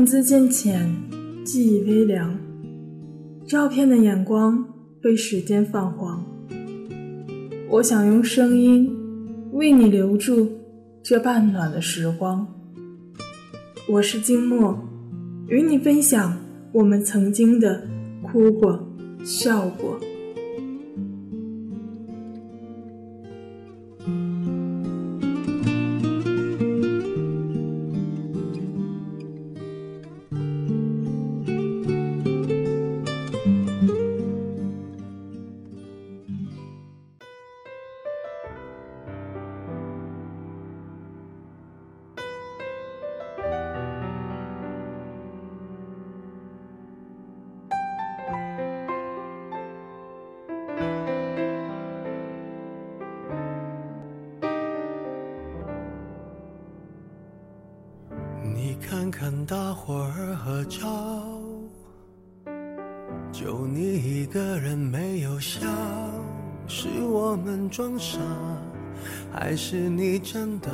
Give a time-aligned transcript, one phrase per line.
[0.00, 0.90] 文字渐浅，
[1.44, 2.34] 记忆微凉，
[3.46, 4.66] 照片的眼光
[5.02, 6.24] 被时间泛黄。
[7.68, 8.90] 我想用声音
[9.52, 10.50] 为你留住
[11.02, 12.48] 这半暖的时光。
[13.86, 14.74] 我是静默，
[15.48, 16.34] 与你分享
[16.72, 17.86] 我们曾经的
[18.22, 18.82] 哭过、
[19.22, 20.00] 笑过。
[59.10, 60.86] 看大伙儿合照，
[63.32, 65.66] 就你一个人没有笑，
[66.68, 68.18] 是我们装傻，
[69.32, 70.68] 还是你真的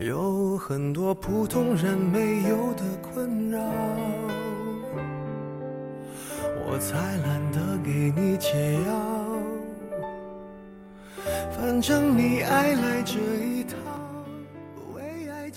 [0.00, 3.60] 有很多普通人没有的困扰？
[6.66, 8.92] 我才懒得给你解药，
[11.52, 13.76] 反正你爱来这一套。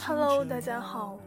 [0.07, 1.17] Hello，大家好。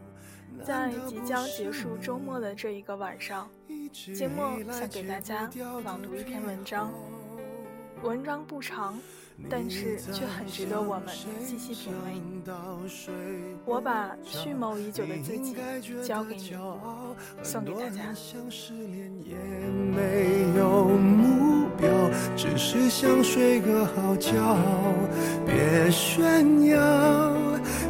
[0.63, 3.49] 在即将结束周末的这一个晚上，
[3.91, 5.49] 静默想给大家
[5.83, 6.91] 朗读一篇文章。
[8.01, 8.97] 文章不长，
[9.49, 12.21] 但是却很值得我们细细品味。
[13.65, 15.53] 我把蓄谋已久的自己
[16.03, 16.55] 交给你，
[17.43, 18.13] 送给大家。
[22.35, 24.57] 只是想睡个好觉，
[25.45, 26.79] 别炫耀，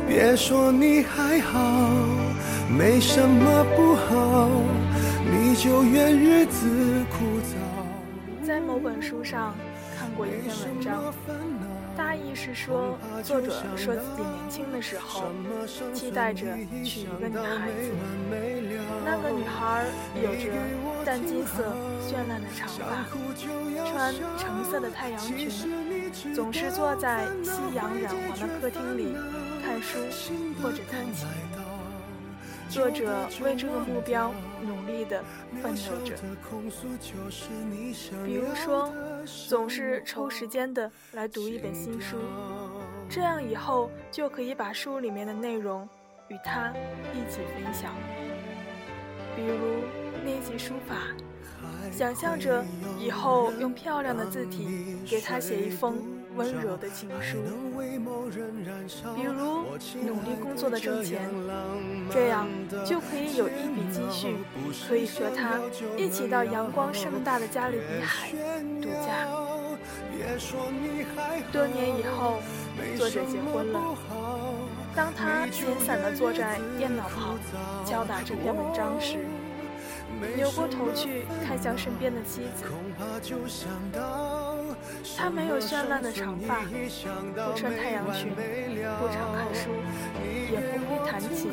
[0.09, 1.59] 别说你还好。
[2.67, 4.49] 没什么不好，
[5.23, 6.67] 你就怨日子
[7.11, 7.53] 枯燥。
[8.45, 9.53] 在某本书上
[9.95, 11.13] 看过一篇文章，
[11.95, 15.25] 大意是说，作者说自己年轻的时候，
[15.93, 16.45] 期待着
[16.83, 17.91] 娶一个女孩子。
[19.05, 20.51] 那个女孩有着
[21.05, 21.63] 淡金色
[22.01, 23.05] 绚烂的长发，
[23.91, 25.49] 穿橙色的太阳裙，
[26.33, 29.15] 总是坐在夕阳染黄的客厅里
[29.81, 29.99] 书
[30.61, 31.27] 或者弹琴。
[32.69, 34.31] 作者为这个目标
[34.61, 35.23] 努力地
[35.59, 36.15] 奋斗着，
[38.23, 38.93] 比如说，
[39.47, 42.15] 总是抽时间的来读一本新书，
[43.09, 45.89] 这样以后就可以把书里面的内容
[46.27, 46.71] 与他
[47.11, 47.91] 一起分享。
[49.35, 49.83] 比如
[50.23, 50.95] 练习书法，
[51.91, 52.63] 想象着
[52.99, 56.18] 以后用漂亮的字体给他写一封。
[56.35, 57.37] 温柔的情书，
[59.15, 59.65] 比如
[60.05, 61.29] 努力工作的挣钱，
[62.11, 62.47] 这样
[62.85, 64.37] 就可以有一笔积蓄，
[64.87, 65.59] 可以和他
[65.97, 68.31] 一起到阳光盛大的加勒比海
[68.81, 69.27] 度假。
[71.51, 72.39] 多年以后，
[72.97, 73.79] 作者结婚了。
[74.95, 77.37] 当他闲散地坐在电脑旁
[77.85, 79.25] 敲打这篇文章时，
[80.35, 82.65] 扭过头去看向身边的妻子。
[85.17, 88.31] 她没有绚烂的长发，不穿太阳裙，
[88.99, 89.69] 不常看书，
[90.51, 91.51] 也不会弹琴。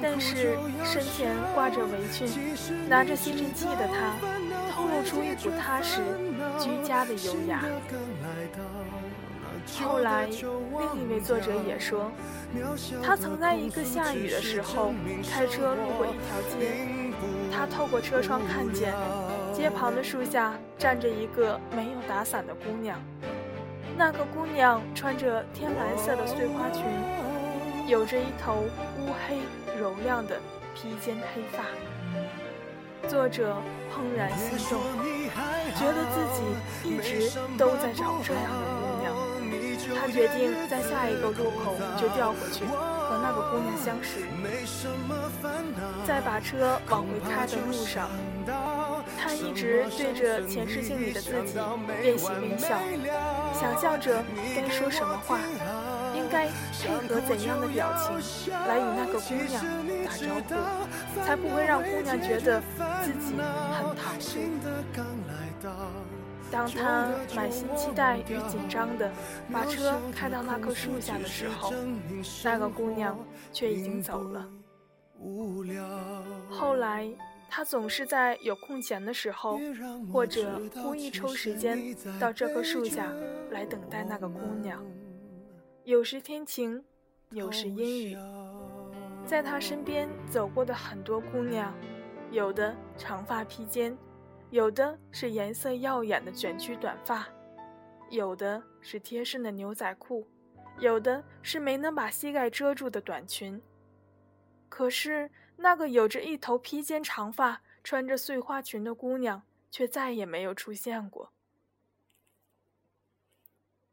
[0.00, 2.28] 但是身前挂着围裙，
[2.88, 4.16] 拿着吸尘器的她，
[4.72, 6.00] 透露出一股踏实、
[6.58, 7.62] 居家的优雅。
[9.80, 12.10] 后来，另一位作者也说，
[13.02, 14.94] 他曾在一个下雨的时候
[15.28, 16.72] 开车路过一条街，
[17.52, 18.94] 他透过车窗看见。
[19.56, 23.00] 街旁的树下站着一个没有打伞的姑娘，
[23.96, 26.84] 那个姑娘穿着天蓝色的碎花裙，
[27.88, 28.64] 有着一头
[28.98, 29.38] 乌黑
[29.80, 30.38] 柔亮的
[30.74, 31.64] 披肩黑发。
[33.08, 33.56] 作者
[33.90, 34.78] 怦然心动，
[35.74, 39.16] 觉得自己一直都在找这样的姑娘。
[39.98, 44.20] 他决定在下一个路口就调过去和那个姑娘相识。
[46.04, 48.10] 在把车往回开的路上。
[49.18, 51.58] 他一直对着前视镜里的自己
[52.02, 52.78] 练习微笑，
[53.52, 54.22] 想象着
[54.54, 55.40] 该说什么话，
[56.14, 58.16] 应该配合怎样的表情
[58.52, 59.64] 来与那个姑娘
[60.04, 62.62] 打招呼，才不会让姑娘觉得
[63.02, 64.38] 自己很唐突。
[66.50, 69.10] 当他满心期待与紧张的
[69.52, 71.72] 把车开到那棵树下的时候，
[72.44, 73.18] 那个姑娘
[73.52, 74.46] 却已经走了。
[76.50, 77.08] 后来。
[77.56, 79.58] 他总是在有空闲的时候，
[80.12, 83.10] 或者故意抽时间到这棵树下
[83.50, 84.84] 来等待那个姑娘。
[85.84, 86.84] 有时天晴，
[87.30, 88.16] 有时阴雨，
[89.24, 91.74] 在他身边走过的很多姑娘，
[92.30, 93.96] 有的长发披肩，
[94.50, 97.26] 有的是颜色耀眼的卷曲短发，
[98.10, 100.28] 有的是贴身的牛仔裤，
[100.78, 103.58] 有的是没能把膝盖遮住的短裙。
[104.68, 111.32] 可是那个有着一头披肩长发、穿着碎花裙的姑娘，却再也没有出现过。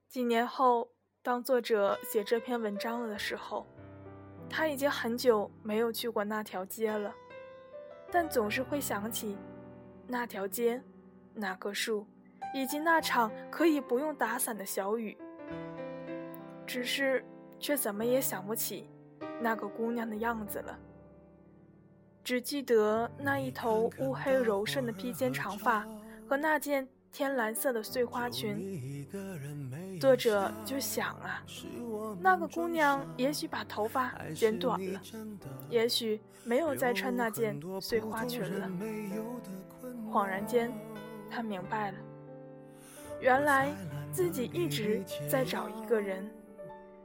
[0.07, 3.65] 几年后，当作者写这篇文章的时候。
[4.49, 7.11] 他已经很久没有去过那条街了，
[8.11, 9.35] 但总是会想起
[10.05, 10.79] 那条街、
[11.33, 12.05] 那棵树，
[12.53, 15.17] 以及那场可以不用打伞的小雨。
[16.67, 17.25] 只是，
[17.57, 18.87] 却怎么也想不起
[19.41, 20.77] 那个姑娘的样子了，
[22.23, 25.85] 只记得那一头乌黑柔顺的披肩长发
[26.27, 26.87] 和那件。
[27.15, 29.07] 天蓝色的碎花裙，
[30.01, 31.45] 作者就想啊，
[32.19, 34.99] 那个姑娘也许把头发剪短了，
[35.69, 38.67] 也许没有再穿那件碎花裙了。
[40.11, 40.73] 恍然间，
[41.29, 41.97] 他明白了，
[43.21, 43.71] 原来
[44.11, 46.27] 自己一直在找一个人，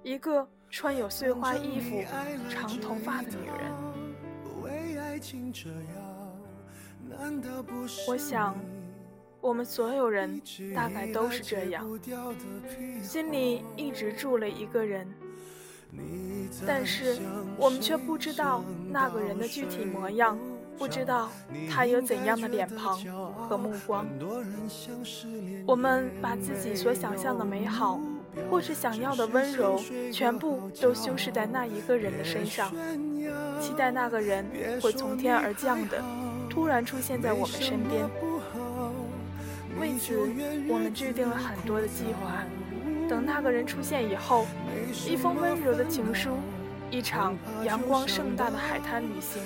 [0.03, 2.03] 一个穿有碎花衣服、
[2.49, 4.08] 长头发的女人。
[8.07, 8.55] 我想。
[9.41, 10.43] 我们所有人
[10.75, 11.87] 大概都是这样，
[13.01, 15.07] 心里一直住了一个人，
[16.67, 17.17] 但是
[17.57, 20.37] 我们却不知道那个人的具体模样，
[20.77, 21.31] 不知道
[21.71, 22.99] 他有怎样的脸庞
[23.49, 24.05] 和目光。
[25.65, 28.01] 我们把自己所想象的美好，
[28.51, 29.81] 或是想要的温柔，
[30.13, 32.71] 全部都修饰在那一个人的身上，
[33.61, 34.45] 期待那个人
[34.81, 36.03] 会从天而降的，
[36.49, 38.09] 突然出现在我们身边。
[39.81, 40.19] 为此，
[40.69, 42.43] 我们制定了很多的计划。
[43.09, 44.47] 等那个人出现以后，
[45.07, 46.31] 一封温柔的情书，
[46.91, 49.41] 一场阳光盛大的海滩旅行，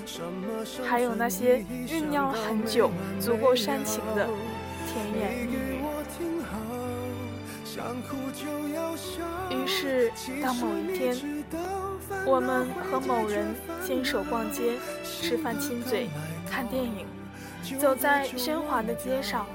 [0.84, 2.90] 还有那些酝酿了很久、
[3.20, 4.26] 足够煽情的
[4.86, 5.61] 甜言蜜语。
[9.50, 10.10] 于是，
[10.42, 11.44] 当某一天，
[12.26, 13.54] 我们和某人
[13.86, 16.08] 牵手逛街、吃饭、亲嘴、
[16.50, 17.06] 看电影，
[17.78, 19.46] 走在喧哗的街上。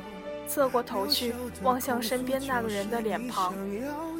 [0.48, 3.54] 侧过头去望向身边那个人的脸庞，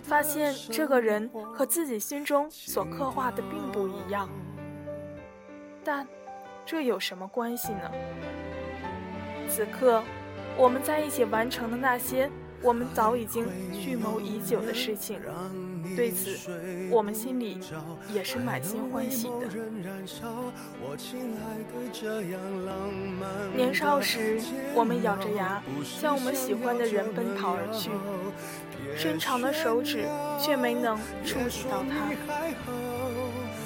[0.04, 4.30] 发现这个人和自己心中所刻画的并不一样。
[5.86, 6.06] 但，
[6.66, 7.92] 这有什么关系呢？
[9.48, 10.04] 此刻，
[10.58, 12.30] 我们在一起完成的那些。
[12.62, 15.20] 我们早已经蓄谋已久的事情，
[15.96, 16.38] 对此，
[16.90, 17.60] 我们心里
[18.12, 19.48] 也是满心欢喜的。
[23.56, 24.42] 年少时，
[24.74, 27.92] 我们咬着牙向我们喜欢的人奔跑而去，
[28.98, 30.06] 伸长的手指
[30.40, 32.12] 却没能触及到他。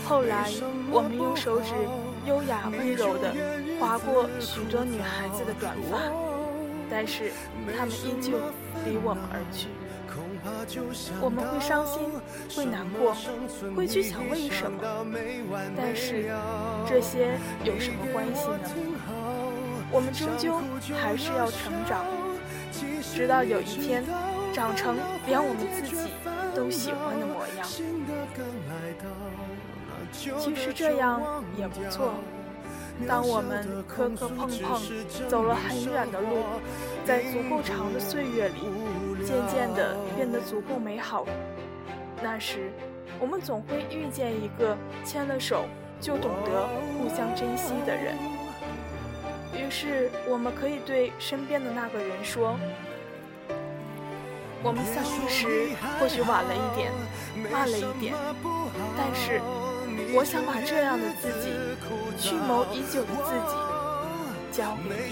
[0.06, 0.52] 后来，
[0.92, 1.74] 我们用手指
[2.26, 3.34] 优雅温柔地
[3.80, 5.98] 划过许多女孩子的短发。
[6.94, 7.32] 但是
[7.74, 8.38] 她们依旧
[8.86, 9.68] 离我们而去，
[11.22, 12.10] 我们会伤心，
[12.56, 13.16] 会难过，
[13.75, 14.81] 会去想为什么。
[15.75, 16.30] 但是
[16.88, 18.69] 这些有什么关系呢？
[19.92, 20.62] 我们终究
[20.95, 22.06] 还是要成长，
[23.13, 24.03] 直到有一天
[24.53, 25.96] 长成连我们自己
[26.56, 27.67] 都喜欢的模样。
[30.12, 32.13] 其实这样也不错。
[33.08, 34.79] 当我们磕磕碰碰
[35.27, 36.44] 走了很远的路，
[37.05, 38.62] 在足够长的岁月里，
[39.25, 41.25] 渐渐地变得足够美好，
[42.22, 42.72] 那时，
[43.20, 45.65] 我们总会遇见一个牵了手
[46.00, 46.67] 就懂得
[46.98, 48.15] 互相珍惜的人。
[49.53, 52.55] 于是，我们可以对身边的那个人说
[54.63, 56.91] ：“我们相遇时或许晚了一点，
[57.51, 58.15] 慢了一点，
[58.98, 59.41] 但是。”
[60.13, 61.51] 我想把这样的自己，
[62.17, 63.55] 蓄谋已久的自己，
[64.51, 65.12] 交给你。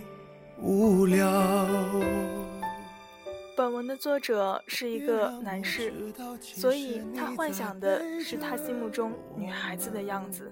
[0.61, 1.27] 无聊。
[3.57, 5.91] 本文的作者是一个男士，
[6.41, 10.51] 所以他幻想的是他心目中女孩子的样子。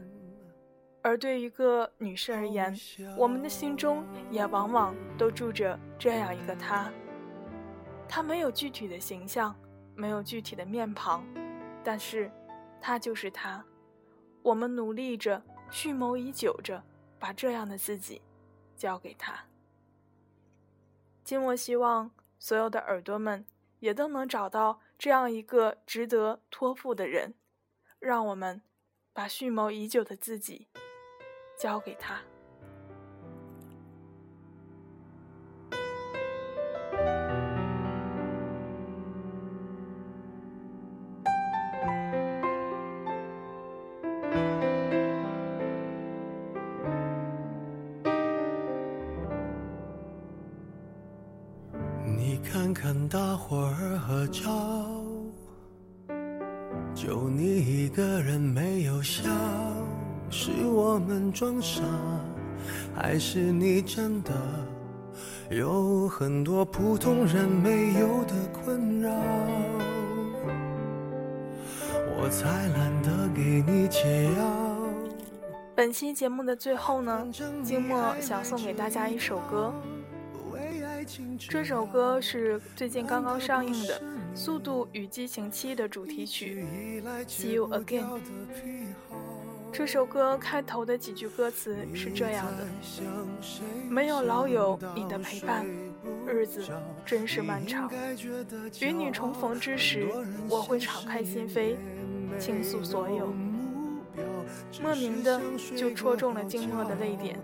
[1.02, 2.76] 而对于一个女士而言，
[3.16, 6.92] 我们的心中也往往都住着这样一个她。
[8.08, 9.56] 她没有具体的形象，
[9.96, 11.24] 没有具体的面庞，
[11.84, 12.32] 但是
[12.82, 13.64] 她就是她。
[14.42, 16.84] 我们努力着蓄谋已久着
[17.20, 18.22] 把这样的自己
[18.76, 19.34] 交给他。
[21.30, 22.10] 金默希望
[22.40, 23.46] 所有的耳朵们
[23.78, 27.36] 也都能找到这样一个值得托付的人，
[28.00, 28.64] 让我们
[29.14, 30.70] 把蓄谋已久的自己
[31.56, 32.24] 交给他。
[54.32, 54.44] 照，
[56.94, 59.24] 就你一个人没有笑，
[60.30, 61.82] 是我们装傻，
[62.96, 64.32] 还是你真的
[65.50, 69.12] 有很多普通人没有的困扰？
[72.22, 74.78] 我才懒得给你解药。
[75.76, 77.26] 本期节目的最后呢，
[77.64, 79.74] 静默想送给大家一首歌。
[81.50, 84.00] 这首歌是最近刚刚上映的
[84.36, 86.64] 《速度与激情七》的主题曲
[87.28, 88.06] 《See You Again》。
[89.72, 92.68] 这首歌开头的几句歌词是这样的
[93.90, 95.66] ：“没有老友你的陪伴，
[96.28, 96.64] 日子
[97.04, 97.90] 真是漫长。
[98.80, 100.08] 与你重逢之时，
[100.48, 101.76] 我会敞开心扉，
[102.38, 103.34] 倾诉所有。”
[104.82, 105.40] 莫名的
[105.76, 107.40] 就戳中了静默的泪点。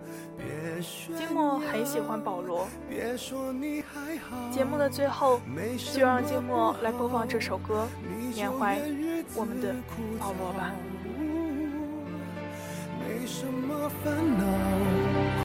[1.18, 2.68] 静默很喜欢保罗。
[4.52, 5.40] 节目的最后，
[5.94, 7.88] 就让静默来播放这首歌，
[8.34, 8.80] 缅怀
[9.36, 9.74] 我们的
[10.20, 10.74] 保罗吧。
[13.00, 15.45] 没什么烦恼。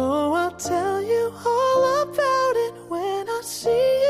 [0.00, 4.07] Oh, I'll tell you all about it when I see you.